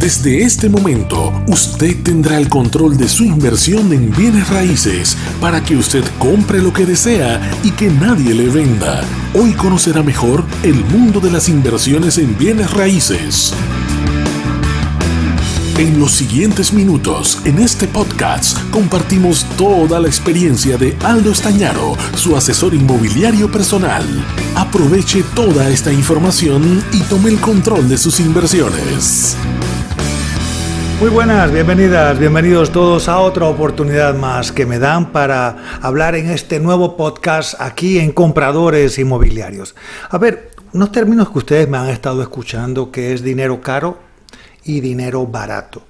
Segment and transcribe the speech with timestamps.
[0.00, 5.76] Desde este momento, usted tendrá el control de su inversión en bienes raíces para que
[5.76, 9.04] usted compre lo que desea y que nadie le venda.
[9.34, 13.52] Hoy conocerá mejor el mundo de las inversiones en bienes raíces.
[15.76, 22.38] En los siguientes minutos, en este podcast, compartimos toda la experiencia de Aldo Estañaro, su
[22.38, 24.04] asesor inmobiliario personal.
[24.56, 29.36] Aproveche toda esta información y tome el control de sus inversiones.
[31.00, 36.28] Muy buenas, bienvenidas, bienvenidos todos a otra oportunidad más que me dan para hablar en
[36.28, 39.74] este nuevo podcast aquí en Compradores Inmobiliarios.
[40.10, 43.98] A ver, unos términos que ustedes me han estado escuchando que es dinero caro
[44.62, 45.84] y dinero barato.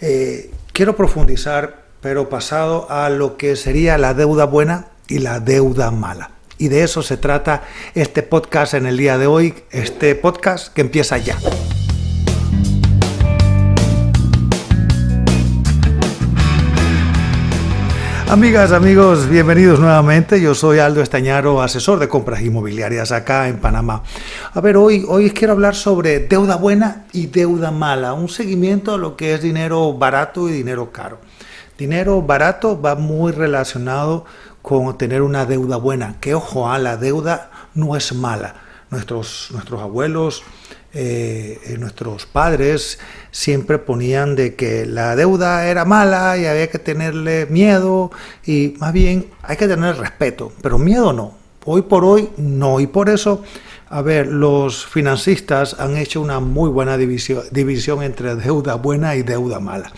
[0.00, 5.90] Eh, quiero profundizar, pero pasado a lo que sería la deuda buena y la deuda
[5.90, 6.30] mala.
[6.58, 7.64] Y de eso se trata
[7.96, 11.36] este podcast en el día de hoy, este podcast que empieza ya.
[18.32, 20.40] Amigas, amigos, bienvenidos nuevamente.
[20.40, 24.04] Yo soy Aldo Estañaro, asesor de compras inmobiliarias acá en Panamá.
[24.54, 28.96] A ver, hoy, hoy quiero hablar sobre deuda buena y deuda mala, un seguimiento a
[28.96, 31.18] lo que es dinero barato y dinero caro.
[31.76, 34.24] Dinero barato va muy relacionado
[34.62, 38.54] con tener una deuda buena, que ojo, a ah, la deuda no es mala.
[38.88, 40.42] Nuestros, nuestros abuelos,
[40.94, 42.98] eh, eh, nuestros padres
[43.30, 48.10] siempre ponían de que la deuda era mala y había que tenerle miedo
[48.44, 51.34] y más bien hay que tener respeto, pero miedo no.
[51.64, 53.42] Hoy por hoy no y por eso,
[53.88, 59.22] a ver, los financistas han hecho una muy buena división, división entre deuda buena y
[59.22, 59.90] deuda mala.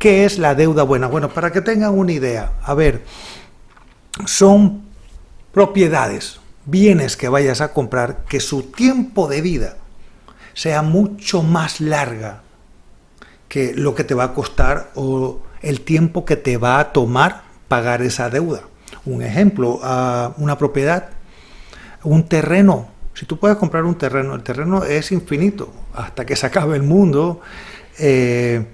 [0.00, 1.06] ¿Qué es la deuda buena?
[1.06, 3.04] Bueno, para que tengan una idea, a ver,
[4.26, 4.82] son
[5.52, 9.76] propiedades, bienes que vayas a comprar que su tiempo de vida
[10.54, 12.42] sea mucho más larga
[13.48, 17.42] que lo que te va a costar o el tiempo que te va a tomar
[17.68, 18.62] pagar esa deuda.
[19.04, 19.80] Un ejemplo,
[20.36, 21.10] una propiedad,
[22.02, 22.88] un terreno.
[23.14, 26.82] Si tú puedes comprar un terreno, el terreno es infinito hasta que se acabe el
[26.82, 27.40] mundo,
[27.98, 28.64] eh,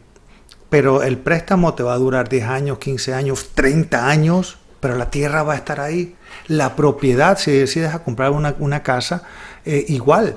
[0.68, 5.10] pero el préstamo te va a durar 10 años, 15 años, 30 años, pero la
[5.10, 6.14] tierra va a estar ahí.
[6.46, 9.24] La propiedad, si decides a comprar una, casa,
[9.64, 10.36] eh, igual,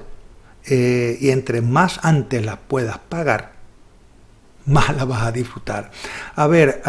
[0.66, 3.54] eh, y entre más antes la puedas pagar,
[4.66, 5.92] más la vas a disfrutar.
[6.36, 6.82] A ver,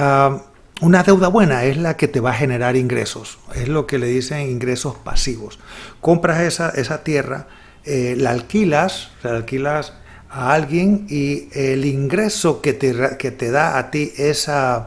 [0.82, 4.06] una deuda buena es la que te va a generar ingresos, es lo que le
[4.06, 5.58] dicen ingresos pasivos.
[6.00, 7.46] Compras esa, esa tierra,
[7.84, 9.92] eh, la alquilas, la alquilas
[10.28, 14.86] a alguien y el ingreso que te, que te da a ti esa,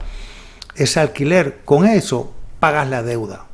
[0.75, 3.45] ese alquiler, con eso pagas la deuda.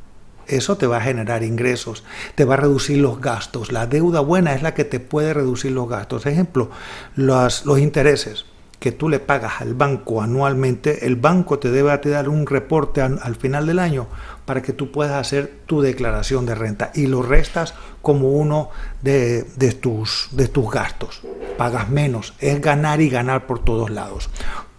[0.46, 2.04] Eso te va a generar ingresos,
[2.34, 3.72] te va a reducir los gastos.
[3.72, 6.26] La deuda buena es la que te puede reducir los gastos.
[6.26, 6.70] Ejemplo,
[7.16, 8.46] los, intereses
[8.78, 13.36] que tú le pagas al banco anualmente, el banco te debe dar un reporte al,
[13.36, 14.08] final del año
[14.44, 18.70] para que tú puedas hacer tu declaración de renta y lo restas como uno
[19.00, 21.22] de, de, tus, de tus gastos.
[21.56, 24.28] Pagas menos, es ganar y ganar por todos lados.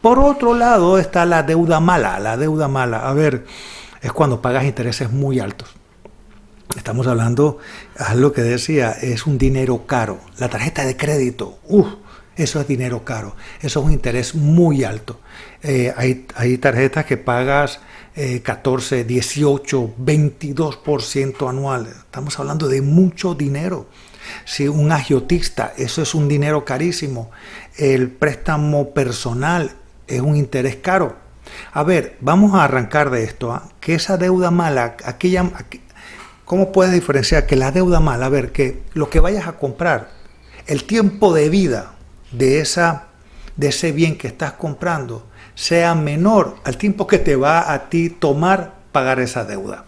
[0.02, 3.08] Por otro lado está la deuda mala, la deuda mala.
[3.08, 3.46] A ver,
[4.04, 5.70] es cuando pagas intereses muy altos.
[6.78, 7.60] Estamos hablando,
[8.16, 10.20] lo que decía, es un dinero caro.
[10.38, 11.88] La tarjeta de crédito, uff,
[12.36, 13.36] eso es dinero caro.
[13.62, 15.20] Eso es un interés muy alto.
[15.62, 17.80] Eh, hay, tarjetas que pagas
[18.44, 21.88] 14, 18, 22% anual.
[21.88, 23.88] Estamos hablando de mucho dinero.
[24.46, 27.32] Si un agiotista, eso es un dinero carísimo.
[27.78, 29.76] El préstamo personal
[30.08, 31.23] es un interés caro.
[31.72, 33.70] A ver, vamos a arrancar de esto, ¿ah?
[33.80, 35.52] que esa deuda mala, aquella,
[36.46, 40.10] ¿cómo puedes diferenciar que la deuda mala, a ver, que lo que vayas a comprar,
[40.68, 41.94] el tiempo de vida
[42.32, 43.08] de, esa,
[43.58, 48.10] de ese bien que estás comprando sea menor al tiempo que te va a ti
[48.10, 49.86] tomar pagar esa deuda?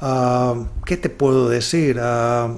[0.00, 0.54] Ah,
[0.84, 1.98] ¿Qué te puedo decir?
[2.00, 2.48] Ah,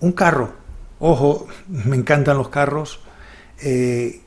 [0.00, 0.52] un carro,
[0.98, 3.00] ojo, me encantan los carros,
[3.60, 4.20] eh,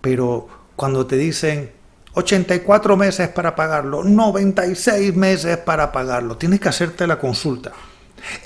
[0.00, 1.70] pero cuando te dicen
[2.16, 6.38] 84 meses para pagarlo, 96 meses para pagarlo.
[6.38, 7.72] Tienes que hacerte la consulta.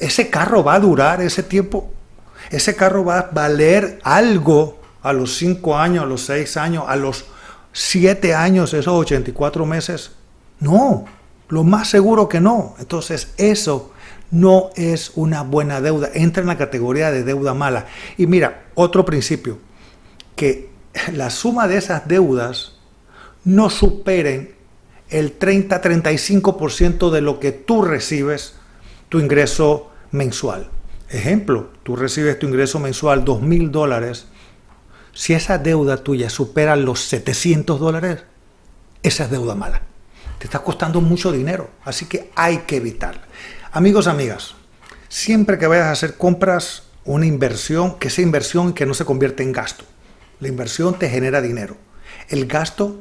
[0.00, 1.88] Ese carro va a durar ese tiempo.
[2.50, 6.96] Ese carro va a valer algo a los 5 años, a los 6 años, a
[6.96, 7.26] los
[7.72, 10.16] 7 años, esos 84 meses.
[10.58, 11.04] No,
[11.48, 12.74] lo más seguro que no.
[12.80, 13.92] Entonces eso
[14.32, 16.10] no es una buena deuda.
[16.12, 17.86] Entra en la categoría de deuda mala.
[18.18, 19.58] Y mira, otro principio,
[20.34, 20.70] que
[21.12, 22.79] la suma de esas deudas
[23.44, 24.54] no superen
[25.08, 28.54] el 30-35% de lo que tú recibes
[29.08, 30.70] tu ingreso mensual.
[31.08, 34.26] Ejemplo, tú recibes tu ingreso mensual dos mil dólares,
[35.12, 38.22] Si esa deuda tuya supera los 700 dólares,
[39.02, 39.82] esa es deuda mala.
[40.38, 43.22] Te está costando mucho dinero, así que hay que evitarla.
[43.72, 44.54] Amigos, amigas,
[45.08, 49.42] siempre que vayas a hacer compras, una inversión, que sea inversión que no se convierte
[49.42, 49.84] en gasto.
[50.38, 51.76] La inversión te genera dinero.
[52.28, 53.00] El gasto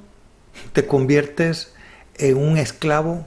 [0.74, 1.74] te conviertes
[2.18, 3.26] en un esclavo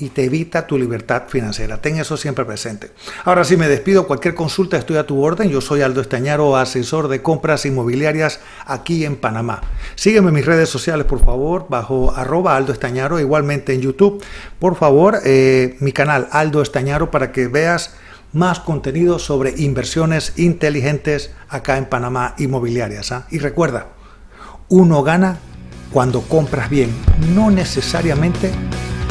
[0.00, 1.80] y te evita tu libertad financiera.
[1.80, 2.90] Ten eso siempre presente.
[3.24, 4.06] Ahora sí me despido.
[4.06, 5.50] Cualquier consulta estoy a tu orden.
[5.50, 9.60] Yo soy Aldo Estañaro, asesor de compras inmobiliarias aquí en Panamá.
[9.96, 14.24] Sígueme en mis redes sociales, por favor, bajo arroba Aldo Estañaro, igualmente en YouTube.
[14.58, 17.94] Por favor, eh, mi canal Aldo Estañaro para que veas
[18.32, 23.12] más contenido sobre inversiones inteligentes acá en Panamá inmobiliarias.
[23.12, 23.26] ¿ah?
[23.30, 23.88] Y recuerda,
[24.68, 25.40] uno gana
[25.92, 26.90] cuando compras bien,
[27.34, 28.52] no necesariamente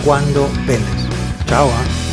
[0.06, 1.08] cuando vendes.
[1.46, 1.70] Chao.
[1.70, 2.09] ¿ah?